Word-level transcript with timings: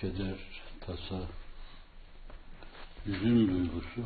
keder, 0.00 0.38
tasa, 0.86 1.20
hüzün 3.06 3.48
duygusu 3.48 4.02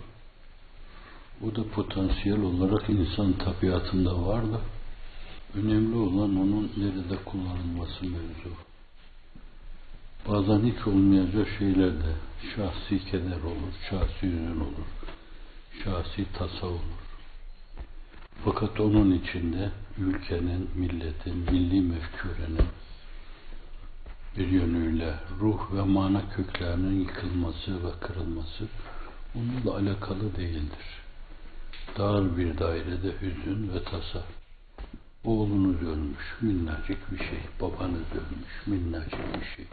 o 1.44 1.56
da 1.56 1.68
potansiyel 1.68 2.40
olarak 2.40 2.90
insan 2.90 3.32
tabiatında 3.32 4.26
var 4.26 4.52
da 4.52 4.60
önemli 5.54 5.96
olan 5.96 6.36
onun 6.36 6.72
nerede 6.76 7.24
kullanılması 7.24 8.04
mevzu. 8.04 8.56
Bazen 10.28 10.72
hiç 10.72 10.86
olmayacak 10.86 11.48
şeyler 11.58 11.90
de 11.90 12.12
şahsi 12.56 13.10
keder 13.10 13.42
olur, 13.42 13.72
şahsi 13.90 14.26
hüzün 14.26 14.60
olur, 14.60 14.86
şahsi 15.84 16.26
tasa 16.32 16.66
olur. 16.66 17.06
Fakat 18.44 18.80
onun 18.80 19.12
içinde 19.12 19.70
ülkenin, 19.98 20.70
milletin, 20.74 21.36
milli 21.36 21.80
mefkurenin, 21.80 22.66
bir 24.36 24.48
yönüyle 24.48 25.14
ruh 25.40 25.72
ve 25.72 25.82
mana 25.82 26.30
köklerinin 26.30 27.00
yıkılması 27.00 27.84
ve 27.84 27.90
kırılması 28.00 28.68
onunla 29.34 29.76
alakalı 29.76 30.36
değildir. 30.36 31.02
Dar 31.98 32.36
bir 32.36 32.58
dairede 32.58 33.12
hüzün 33.20 33.74
ve 33.74 33.84
tasa. 33.84 34.24
Oğlunuz 35.24 35.82
ölmüş, 35.82 36.36
minnacık 36.40 37.12
bir 37.12 37.18
şey. 37.18 37.40
Babanız 37.60 38.12
ölmüş, 38.12 38.66
minnacık 38.66 39.40
bir 39.40 39.56
şey. 39.56 39.66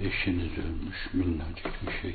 Eşiniz 0.00 0.58
ölmüş, 0.58 1.12
minnacık 1.12 1.86
bir 1.86 2.02
şey. 2.02 2.14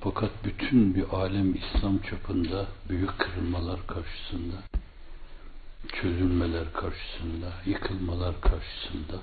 Fakat 0.00 0.30
bütün 0.44 0.94
bir 0.94 1.04
alem 1.12 1.54
İslam 1.54 1.98
çapında 1.98 2.66
büyük 2.88 3.18
kırılmalar 3.18 3.86
karşısında, 3.86 4.56
çözülmeler 6.00 6.72
karşısında, 6.72 7.52
yıkılmalar 7.66 8.40
karşısında 8.40 9.20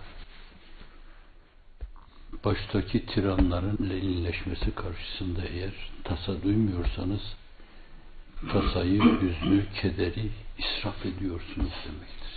baştaki 2.45 3.05
tiranların 3.05 3.89
lehinleşmesi 3.89 4.75
karşısında 4.75 5.41
eğer 5.45 5.73
tasa 6.03 6.43
duymuyorsanız 6.43 7.21
tasayı, 8.51 9.01
hüznü, 9.01 9.65
kederi 9.81 10.29
israf 10.57 11.05
ediyorsunuz 11.05 11.71
demektir. 11.85 12.33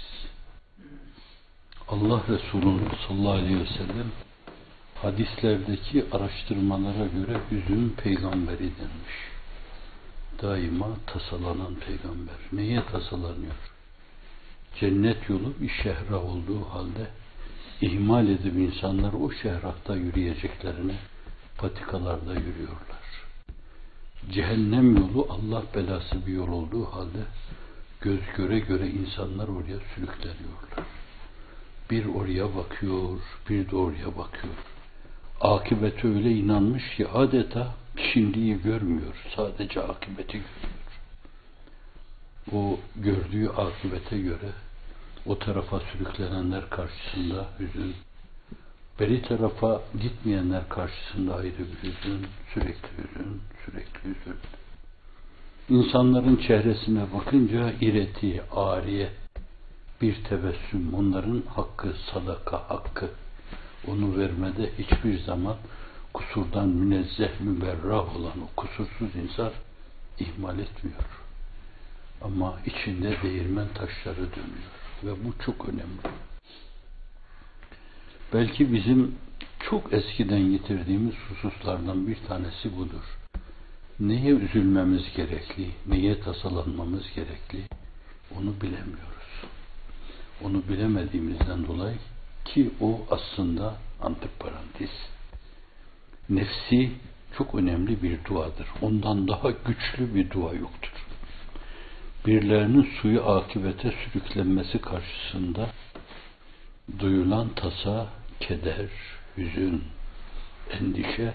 Allah 1.88 2.22
Resulü 2.28 2.80
sallallahu 3.08 3.32
aleyhi 3.32 3.60
ve 3.60 3.66
sellem 3.66 4.12
hadislerdeki 4.94 6.04
araştırmalara 6.12 7.06
göre 7.06 7.40
hüzün 7.50 7.94
peygamberi 8.02 8.58
denmiş. 8.58 9.16
Daima 10.42 10.88
tasalanan 11.06 11.74
peygamber. 11.74 12.36
Neye 12.52 12.84
tasalanıyor? 12.84 13.54
Cennet 14.80 15.28
yolu 15.28 15.54
bir 15.60 15.68
şehra 15.68 16.22
olduğu 16.22 16.64
halde 16.64 17.10
ihmal 17.80 18.28
edip 18.28 18.54
insanlar 18.56 19.12
o 19.12 19.30
şehrahta 19.30 19.96
yürüyeceklerini 19.96 20.94
patikalarda 21.58 22.34
yürüyorlar. 22.34 23.06
Cehennem 24.30 24.96
yolu 24.96 25.26
Allah 25.30 25.62
belası 25.74 26.26
bir 26.26 26.32
yol 26.32 26.48
olduğu 26.48 26.84
halde 26.84 27.24
göz 28.00 28.20
göre 28.36 28.58
göre 28.58 28.88
insanlar 28.88 29.48
oraya 29.48 29.78
sürükleniyorlar. 29.94 30.84
Bir 31.90 32.06
oraya 32.06 32.56
bakıyor, 32.56 33.18
bir 33.48 33.70
de 33.70 33.76
oraya 33.76 34.06
bakıyor. 34.06 34.54
Akibete 35.40 36.08
öyle 36.08 36.30
inanmış 36.30 36.96
ki 36.96 37.08
adeta 37.08 37.74
şimdiyi 38.12 38.62
görmüyor, 38.62 39.14
sadece 39.36 39.82
akibeti 39.82 40.32
görüyor. 40.32 40.76
O 42.52 42.78
gördüğü 42.96 43.48
akibete 43.48 44.18
göre 44.18 44.50
o 45.28 45.38
tarafa 45.38 45.80
sürüklenenler 45.80 46.70
karşısında 46.70 47.46
hüzün, 47.58 47.94
beri 49.00 49.22
tarafa 49.22 49.82
gitmeyenler 50.02 50.68
karşısında 50.68 51.36
ayrı 51.36 51.58
bir 51.58 51.88
hüzün, 51.88 52.26
sürekli 52.54 52.88
hüzün, 52.98 53.42
sürekli 53.64 54.00
hüzün. 54.04 54.36
İnsanların 55.68 56.36
çehresine 56.36 57.06
bakınca 57.14 57.72
ireti, 57.80 58.42
ariye, 58.52 59.10
bir 60.02 60.24
tebessüm, 60.24 60.94
onların 60.94 61.42
hakkı, 61.54 61.94
sadaka 62.12 62.56
hakkı, 62.70 63.10
onu 63.88 64.18
vermede 64.18 64.70
hiçbir 64.78 65.18
zaman 65.18 65.56
kusurdan 66.12 66.68
münezzeh, 66.68 67.40
müberrah 67.40 68.16
olan 68.16 68.42
o 68.42 68.48
kusursuz 68.56 69.16
insan 69.16 69.50
ihmal 70.18 70.58
etmiyor. 70.58 71.02
Ama 72.22 72.58
içinde 72.66 73.16
değirmen 73.22 73.68
taşları 73.74 74.16
dönüyor. 74.16 74.85
Ve 75.04 75.10
bu 75.24 75.44
çok 75.44 75.68
önemli. 75.68 76.16
Belki 78.32 78.72
bizim 78.72 79.14
çok 79.70 79.92
eskiden 79.92 80.50
getirdiğimiz 80.50 81.14
hususlardan 81.28 82.06
bir 82.06 82.16
tanesi 82.28 82.76
budur. 82.76 83.18
Neye 84.00 84.30
üzülmemiz 84.30 85.02
gerekli, 85.16 85.70
neye 85.86 86.20
tasalanmamız 86.20 87.02
gerekli 87.14 87.62
onu 88.36 88.60
bilemiyoruz. 88.60 89.44
Onu 90.44 90.62
bilemediğimizden 90.68 91.66
dolayı 91.66 91.96
ki 92.44 92.70
o 92.80 93.06
aslında 93.10 93.74
antiparantez. 94.00 94.90
Nefsi 96.28 96.90
çok 97.38 97.54
önemli 97.54 98.02
bir 98.02 98.24
duadır. 98.24 98.66
Ondan 98.82 99.28
daha 99.28 99.50
güçlü 99.50 100.14
bir 100.14 100.30
dua 100.30 100.52
yoktur 100.52 100.95
birilerinin 102.26 102.88
suyu 103.02 103.28
akibete 103.28 103.92
sürüklenmesi 104.04 104.78
karşısında 104.78 105.68
duyulan 106.98 107.48
tasa, 107.48 108.06
keder, 108.40 108.88
hüzün, 109.36 109.84
endişe 110.80 111.34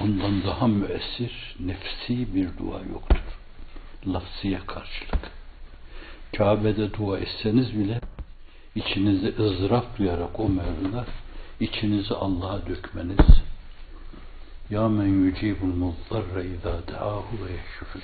ondan 0.00 0.44
daha 0.44 0.66
müessir, 0.66 1.56
nefsi 1.60 2.34
bir 2.34 2.48
dua 2.58 2.80
yoktur. 2.92 3.20
Lafziye 4.06 4.60
karşılık. 4.66 5.30
Kabe'de 6.36 6.94
dua 6.94 7.18
etseniz 7.18 7.78
bile 7.78 8.00
içinizde 8.74 9.42
ızdırap 9.42 9.98
duyarak 9.98 10.40
o 10.40 10.48
mevzuda 10.48 11.06
içinizi 11.60 12.14
Allah'a 12.14 12.66
dökmeniz 12.66 13.40
Ya 14.70 14.88
men 14.88 15.06
yucibul 15.06 15.66
muzdarra 15.66 16.42
izâ 16.42 16.88
da'ahu 16.88 17.46
ve 17.46 17.52
yeşşüfü 17.52 18.00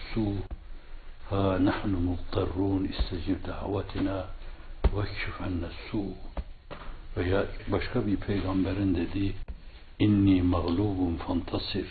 Ha 1.30 1.58
nahnu 1.60 1.98
muttarrun 2.08 2.84
istecib 2.92 3.40
davetina 3.46 4.18
ve 4.94 5.02
kşif 5.02 5.36
su. 5.90 6.02
Veya 7.16 7.44
başka 7.68 8.06
bir 8.06 8.16
peygamberin 8.16 8.94
dediği 8.94 9.32
inni 9.98 10.42
mağlubun 10.42 11.16
fantasir. 11.16 11.88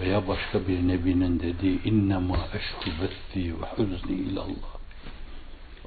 Veya 0.00 0.28
başka 0.28 0.68
bir 0.68 0.88
nebinin 0.88 1.40
dediği 1.40 1.82
innema 1.84 2.36
eşku 2.54 2.90
bethi 3.02 3.54
ve 3.60 3.66
huzni 3.76 4.16
ilallah. 4.16 4.72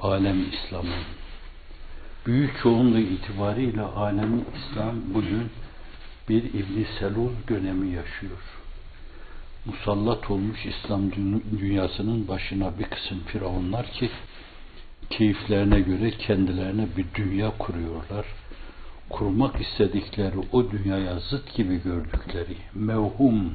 Alem 0.02 0.50
İslam'ın. 0.50 1.06
Büyük 2.26 2.60
çoğunluğu 2.64 3.00
itibariyle 3.00 3.82
alemi 3.82 4.44
İslam 4.56 4.96
bugün 5.14 5.50
bir 6.30 6.44
İbn 6.44 6.86
Selul 7.00 7.32
dönemi 7.50 7.88
yaşıyor 7.88 8.65
musallat 9.66 10.32
olmuş 10.32 10.66
İslam 10.66 11.12
dünyasının 11.60 12.28
başına 12.28 12.80
bir 12.80 12.84
kısım 12.84 13.20
firavunlar 13.28 13.86
ki 13.92 14.10
keyiflerine 15.10 15.80
göre 15.80 16.12
kendilerine 16.12 16.88
bir 16.98 17.06
dünya 17.16 17.58
kuruyorlar. 17.58 18.26
Kurmak 19.10 19.62
istedikleri 19.62 20.36
o 20.52 20.72
dünyaya 20.72 21.20
zıt 21.20 21.56
gibi 21.56 21.84
gördükleri, 21.84 22.58
mevhum, 22.74 23.54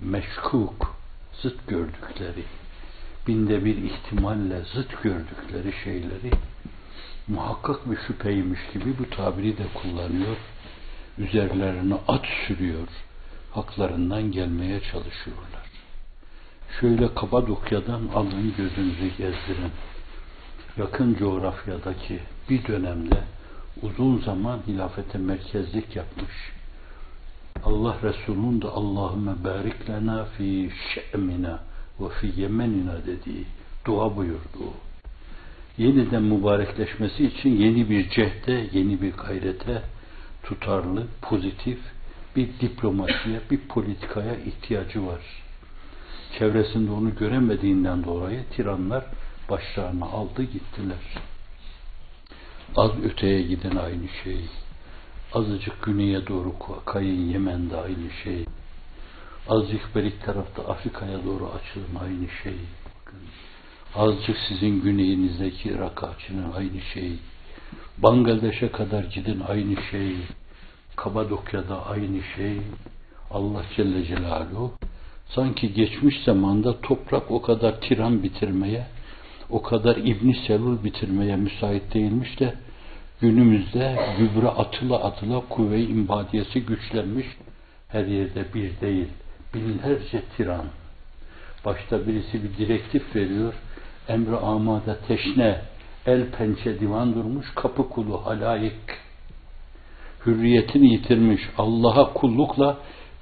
meşkuk, 0.00 0.96
zıt 1.42 1.68
gördükleri, 1.68 2.44
binde 3.28 3.64
bir 3.64 3.76
ihtimalle 3.76 4.62
zıt 4.74 5.02
gördükleri 5.02 5.72
şeyleri 5.84 6.30
muhakkak 7.28 7.90
bir 7.90 7.98
şüpheymiş 8.06 8.60
gibi 8.72 8.98
bu 8.98 9.10
tabiri 9.10 9.58
de 9.58 9.64
kullanıyor. 9.74 10.36
Üzerlerine 11.18 11.94
at 12.08 12.26
sürüyor 12.46 12.88
haklarından 13.50 14.32
gelmeye 14.32 14.80
çalışıyorlar. 14.92 15.70
Şöyle 16.80 17.14
Kapadokya'dan 17.14 18.02
alın 18.14 18.54
gözünüzü 18.56 19.08
gezdirin. 19.08 19.72
Yakın 20.76 21.14
coğrafyadaki 21.14 22.20
bir 22.50 22.66
dönemde 22.66 23.22
uzun 23.82 24.18
zaman 24.18 24.60
hilafete 24.66 25.18
merkezlik 25.18 25.96
yapmış. 25.96 26.52
Allah 27.64 27.96
Resulü'nün 28.02 28.62
de 28.62 28.68
Allahümme 28.68 29.44
barik 29.44 29.74
fi 30.36 30.70
şe'mina 30.94 31.60
ve 32.00 32.08
fi 32.08 32.40
yemenina 32.40 33.06
dediği 33.06 33.44
dua 33.86 34.16
buyurdu. 34.16 34.74
Yeniden 35.78 36.22
mübarekleşmesi 36.22 37.26
için 37.26 37.50
yeni 37.56 37.90
bir 37.90 38.10
cehde, 38.10 38.66
yeni 38.72 39.02
bir 39.02 39.12
gayrete, 39.12 39.82
tutarlı, 40.42 41.06
pozitif, 41.22 41.78
bir 42.36 42.48
diplomasiye, 42.60 43.40
bir 43.50 43.58
politikaya 43.58 44.34
ihtiyacı 44.34 45.06
var. 45.06 45.20
Çevresinde 46.38 46.90
onu 46.90 47.14
göremediğinden 47.14 48.04
dolayı 48.04 48.44
tiranlar 48.56 49.04
başlarına 49.50 50.04
aldı 50.06 50.42
gittiler. 50.42 50.98
Az 52.76 52.90
öteye 53.04 53.42
giden 53.42 53.76
aynı 53.76 54.08
şey. 54.24 54.40
Azıcık 55.32 55.82
güneye 55.82 56.26
doğru 56.26 56.54
kayın 56.84 57.28
Yemen'de 57.28 57.76
aynı 57.76 58.10
şey. 58.24 58.44
Azıcık 59.48 59.96
berik 59.96 60.24
tarafta 60.24 60.62
Afrika'ya 60.62 61.24
doğru 61.24 61.46
açılın 61.46 61.94
aynı 62.02 62.28
şey. 62.42 62.56
Bakın. 62.84 63.20
Azıcık 63.94 64.36
sizin 64.48 64.82
güneyinizdeki 64.82 65.68
Irak'a 65.68 66.08
açılın 66.08 66.52
aynı 66.52 66.80
şey. 66.94 67.12
Bangladeş'e 67.98 68.70
kadar 68.72 69.04
gidin 69.04 69.40
aynı 69.48 69.82
şey. 69.90 70.16
Kabadokya'da 71.00 71.86
aynı 71.86 72.22
şey. 72.36 72.56
Allah 73.30 73.62
Celle 73.76 74.04
Celaluhu 74.04 74.72
sanki 75.26 75.74
geçmiş 75.74 76.24
zamanda 76.24 76.80
toprak 76.80 77.30
o 77.30 77.42
kadar 77.42 77.80
tiran 77.80 78.22
bitirmeye, 78.22 78.86
o 79.50 79.62
kadar 79.62 79.96
İbn 79.96 80.32
Selul 80.46 80.84
bitirmeye 80.84 81.36
müsait 81.36 81.94
değilmiş 81.94 82.40
de 82.40 82.54
günümüzde 83.20 83.96
gübre 84.18 84.48
atıla 84.48 85.04
atıla 85.04 85.40
kuvve-i 85.48 85.86
imbadiyesi 85.86 86.66
güçlenmiş. 86.66 87.26
Her 87.88 88.04
yerde 88.04 88.44
bir 88.54 88.80
değil, 88.80 89.08
binlerce 89.54 90.22
tiran. 90.36 90.64
Başta 91.64 92.06
birisi 92.06 92.42
bir 92.42 92.56
direktif 92.56 93.16
veriyor. 93.16 93.54
Emri 94.08 94.36
amada 94.36 94.96
teşne, 95.08 95.60
el 96.06 96.30
pençe 96.30 96.80
divan 96.80 97.14
durmuş, 97.14 97.46
kapı 97.54 97.88
kulu 97.88 98.26
halayık. 98.26 99.09
Hürriyetini 100.26 100.92
yitirmiş, 100.92 101.42
Allah'a 101.58 102.12
kullukla 102.12 102.76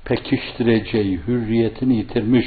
pekiştireceği 0.05 1.21
hürriyetini 1.27 1.97
yitirmiş, 1.97 2.47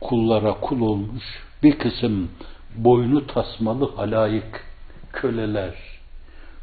kullara 0.00 0.54
kul 0.60 0.80
olmuş, 0.80 1.24
bir 1.62 1.78
kısım 1.78 2.30
boynu 2.76 3.26
tasmalı 3.26 3.96
halayık, 3.96 4.64
köleler, 5.12 5.74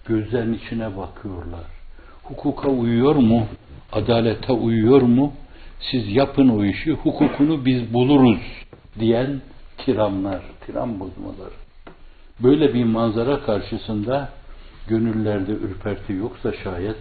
gözlerin 0.05 0.53
içine 0.53 0.97
bakıyorlar. 0.97 1.65
Hukuka 2.23 2.69
uyuyor 2.69 3.15
mu? 3.15 3.45
Adalete 3.91 4.53
uyuyor 4.53 5.01
mu? 5.01 5.33
Siz 5.79 6.15
yapın 6.15 6.49
o 6.49 6.63
işi, 6.63 6.91
hukukunu 6.91 7.65
biz 7.65 7.93
buluruz 7.93 8.41
diyen 8.99 9.41
tiranlar, 9.77 10.41
tiran 10.65 10.99
bozmaları. 10.99 11.53
Böyle 12.43 12.73
bir 12.73 12.83
manzara 12.83 13.39
karşısında 13.39 14.29
gönüllerde 14.87 15.51
ürperti 15.51 16.13
yoksa 16.13 16.53
şayet 16.63 16.97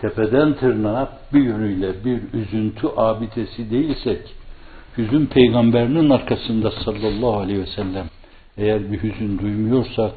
tepeden 0.00 0.54
tırnağa 0.54 1.08
bir 1.32 1.40
yönüyle 1.40 2.04
bir 2.04 2.20
üzüntü 2.32 2.88
abidesi 2.96 3.70
değilsek, 3.70 4.20
hüzün 4.98 5.26
peygamberinin 5.26 6.10
arkasında 6.10 6.70
sallallahu 6.70 7.38
aleyhi 7.38 7.60
ve 7.60 7.66
sellem 7.66 8.06
eğer 8.56 8.92
bir 8.92 9.02
hüzün 9.02 9.38
duymuyorsak, 9.38 10.12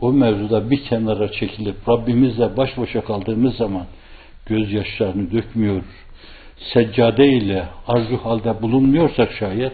o 0.00 0.12
mevzuda 0.12 0.70
bir 0.70 0.84
kenara 0.84 1.32
çekilip 1.32 1.88
Rabbimizle 1.88 2.56
baş 2.56 2.78
başa 2.78 3.04
kaldığımız 3.04 3.56
zaman 3.56 3.86
gözyaşlarını 4.46 5.32
dökmüyor, 5.32 5.82
seccade 6.72 7.26
ile 7.26 7.68
arzu 7.86 8.16
halde 8.16 8.62
bulunmuyorsak 8.62 9.32
şayet, 9.32 9.72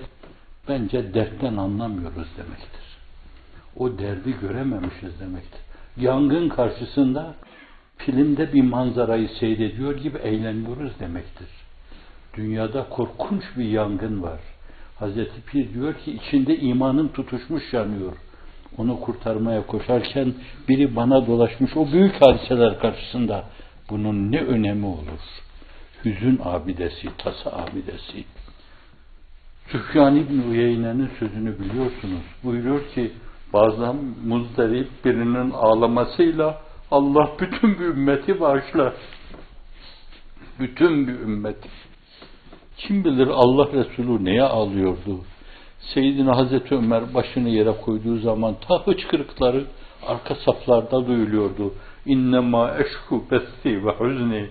bence 0.68 1.14
dertten 1.14 1.56
anlamıyoruz 1.56 2.28
demektir. 2.36 2.88
O 3.76 3.98
derdi 3.98 4.34
görememişiz 4.40 5.20
demektir. 5.20 5.60
Yangın 5.96 6.48
karşısında 6.48 7.34
filmde 7.98 8.52
bir 8.52 8.62
manzarayı 8.62 9.28
seyrediyor 9.28 9.96
gibi 9.96 10.18
eğleniyoruz 10.18 11.00
demektir. 11.00 11.48
Dünyada 12.34 12.88
korkunç 12.88 13.42
bir 13.56 13.64
yangın 13.64 14.22
var. 14.22 14.40
Hazreti 14.98 15.40
Pir 15.40 15.74
diyor 15.74 15.94
ki 15.94 16.12
içinde 16.12 16.58
imanın 16.58 17.08
tutuşmuş 17.08 17.72
yanıyor. 17.72 18.12
Onu 18.78 19.00
kurtarmaya 19.00 19.66
koşarken 19.66 20.34
biri 20.68 20.96
bana 20.96 21.26
dolaşmış 21.26 21.76
o 21.76 21.92
büyük 21.92 22.22
hadiseler 22.22 22.78
karşısında 22.78 23.44
bunun 23.90 24.32
ne 24.32 24.40
önemi 24.40 24.86
olur? 24.86 25.20
Hüzün 26.04 26.40
abidesi, 26.44 27.08
tasa 27.18 27.50
abidesi. 27.50 28.24
Süfyan 29.68 30.16
İbni 30.16 30.44
Uyeyne'nin 30.44 31.10
sözünü 31.18 31.58
biliyorsunuz. 31.58 32.22
Buyuruyor 32.44 32.80
ki 32.94 33.12
bazen 33.52 33.96
muzdarip 34.26 34.88
birinin 35.04 35.50
ağlamasıyla 35.50 36.60
Allah 36.90 37.30
bütün 37.40 37.78
bir 37.78 37.84
ümmeti 37.84 38.40
bağışlar. 38.40 38.92
Bütün 40.60 41.08
bir 41.08 41.12
ümmet. 41.12 41.56
Kim 42.76 43.04
bilir 43.04 43.26
Allah 43.26 43.68
Resulü 43.72 44.24
neye 44.24 44.42
ağlıyordu? 44.42 45.20
Seyyidina 45.80 46.36
Hazreti 46.36 46.74
Ömer 46.74 47.14
başını 47.14 47.48
yere 47.48 47.72
koyduğu 47.84 48.18
zaman 48.18 48.54
ta 48.68 48.86
hıçkırıkları 48.86 49.64
arka 50.06 50.34
saflarda 50.34 51.06
duyuluyordu. 51.06 51.74
İnnemâ 52.06 52.74
eşku 52.78 53.24
besti 53.30 53.86
ve 53.86 53.90
hüzni. 54.00 54.48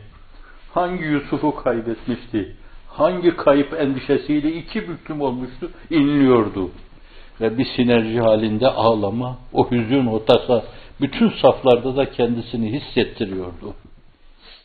Hangi 0.74 1.04
Yusuf'u 1.04 1.56
kaybetmişti? 1.56 2.56
Hangi 2.88 3.36
kayıp 3.36 3.74
endişesiyle 3.74 4.54
iki 4.54 4.90
büklüm 4.90 5.22
olmuştu? 5.22 5.72
İnliyordu. 5.90 6.70
Ve 7.42 7.58
bir 7.58 7.66
sinerji 7.76 8.20
halinde 8.20 8.68
ağlama, 8.68 9.38
o 9.54 9.72
hüzün, 9.72 10.06
o 10.06 10.26
tasa, 10.26 10.64
bütün 11.02 11.30
saflarda 11.30 11.96
da 11.96 12.12
kendisini 12.12 12.80
hissettiriyordu. 12.80 13.74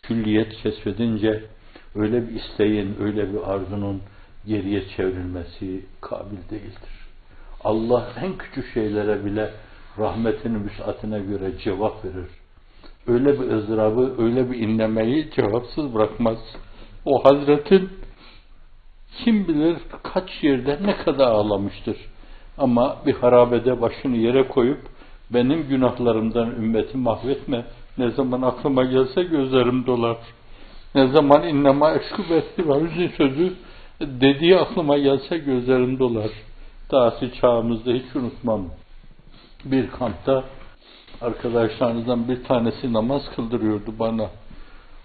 Külliyet 0.02 0.56
keşfedince 0.62 1.44
öyle 1.94 2.28
bir 2.28 2.34
isteğin, 2.34 2.96
öyle 3.00 3.32
bir 3.32 3.52
arzunun 3.52 4.02
geriye 4.46 4.88
çevrilmesi 4.88 5.86
kabil 6.00 6.50
değildir. 6.50 7.02
Allah 7.64 8.08
en 8.22 8.38
küçük 8.38 8.74
şeylere 8.74 9.24
bile 9.24 9.50
rahmetinin 9.98 10.60
müsaatine 10.60 11.20
göre 11.20 11.58
cevap 11.64 12.04
verir. 12.04 12.28
Öyle 13.06 13.40
bir 13.40 13.50
ızdırabı, 13.50 14.22
öyle 14.22 14.50
bir 14.50 14.58
inlemeyi 14.58 15.30
cevapsız 15.30 15.94
bırakmaz. 15.94 16.38
O 17.04 17.24
Hazretin 17.24 17.90
kim 19.24 19.48
bilir 19.48 19.76
kaç 20.02 20.42
yerde 20.42 20.78
ne 20.82 20.96
kadar 20.96 21.26
ağlamıştır. 21.26 21.96
Ama 22.58 22.96
bir 23.06 23.14
harabede 23.14 23.80
başını 23.80 24.16
yere 24.16 24.48
koyup 24.48 24.80
benim 25.30 25.68
günahlarımdan 25.68 26.50
ümmeti 26.50 26.96
mahvetme. 26.96 27.64
Ne 27.98 28.10
zaman 28.10 28.42
aklıma 28.42 28.84
gelse 28.84 29.22
gözlerim 29.22 29.86
dolar. 29.86 30.16
Ne 30.94 31.06
zaman 31.06 31.48
innema 31.48 31.94
eşku 31.94 32.22
betti 32.30 32.68
ve 32.68 32.80
hüzün 32.80 33.08
sözü 33.08 33.52
dediği 34.00 34.58
aklıma 34.58 34.98
gelse 34.98 35.38
gözlerim 35.38 35.98
dolar. 35.98 36.30
Dahası 36.92 37.30
çağımızda 37.40 37.92
hiç 37.92 38.16
unutmam. 38.16 38.64
Bir 39.64 39.90
kampta 39.90 40.44
arkadaşlarınızdan 41.20 42.28
bir 42.28 42.44
tanesi 42.44 42.92
namaz 42.92 43.22
kıldırıyordu 43.36 43.94
bana. 43.98 44.30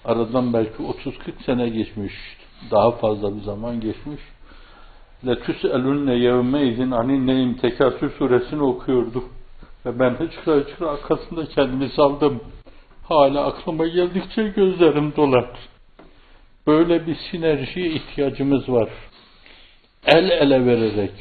Aradan 0.06 0.54
belki 0.54 0.84
30-40 0.84 1.12
sene 1.46 1.70
geçmiş. 1.70 2.14
Daha 2.72 2.92
fazla 2.92 3.36
bir 3.36 3.42
zaman 3.42 3.82
geçmiş. 3.82 4.22
Letüs 5.28 5.66
elünne 5.66 6.16
yevme 6.16 6.68
izin 6.68 6.92
anin 6.92 7.28
neyim 7.28 7.58
tekasür 7.58 8.12
suresini 8.12 8.64
okuyordu. 8.64 9.24
Ve 9.87 9.99
ben 9.99 10.11
hıçkıra 10.11 10.57
hıçkıra 10.57 10.91
arkasında 10.91 11.47
kendimi 11.47 11.89
saldım. 11.89 12.41
Hala 13.09 13.47
aklıma 13.47 13.87
geldikçe 13.87 14.49
gözlerim 14.49 15.17
dolar. 15.17 15.47
Böyle 16.67 17.07
bir 17.07 17.17
sinerjiye 17.31 17.87
ihtiyacımız 17.87 18.69
var. 18.69 18.89
El 20.07 20.31
ele 20.31 20.67
vererek, 20.67 21.13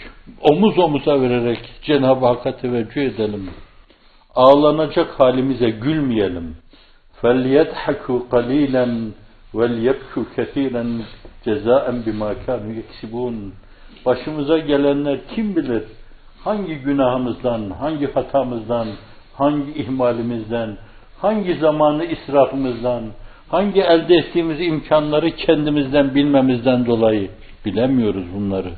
omuz 0.41 0.79
omuza 0.79 1.21
vererek 1.21 1.59
Cenab-ı 1.83 2.25
Hakk'a 2.25 2.57
teveccüh 2.57 3.01
edelim. 3.01 3.49
Ağlanacak 4.35 5.19
halimize 5.19 5.69
gülmeyelim. 5.69 6.55
فَلْيَضْحَكُوا 7.21 8.19
قَلِيلًا 8.33 8.85
وَلْيَبْكُوا 9.53 10.25
كَثِيرًا 10.35 11.01
cezaen 11.45 12.05
bima 12.05 12.33
kanu 12.45 12.73
yeksibun. 12.73 13.53
Başımıza 14.05 14.57
gelenler 14.57 15.19
kim 15.35 15.55
bilir? 15.55 15.83
Hangi 16.46 16.74
günahımızdan, 16.74 17.70
hangi 17.70 18.12
hatamızdan, 18.12 18.88
hangi 19.34 19.72
ihmalimizden, 19.72 20.76
hangi 21.18 21.54
zamanı 21.54 22.04
israfımızdan, 22.04 23.04
hangi 23.48 23.80
elde 23.80 24.14
ettiğimiz 24.16 24.60
imkanları 24.60 25.30
kendimizden 25.30 26.14
bilmemizden 26.14 26.86
dolayı 26.86 27.30
bilemiyoruz 27.64 28.24
bunları. 28.34 28.70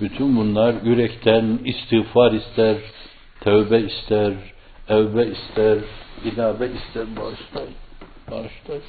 Bütün 0.00 0.36
bunlar 0.36 0.74
yürekten 0.84 1.58
istiğfar 1.64 2.32
ister, 2.32 2.76
tövbe 3.40 3.80
ister, 3.80 4.32
evbe 4.88 5.26
ister, 5.26 5.78
inabe 6.24 6.66
ister, 6.66 7.04
bağışlar, 7.16 7.68
bağışlar. 8.30 8.80